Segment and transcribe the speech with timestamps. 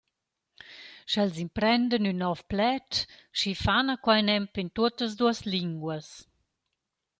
[1.11, 2.89] Sch’els imprendan ün nouv pled
[3.37, 6.07] schi fana quai nempe in tuottas duos linguas.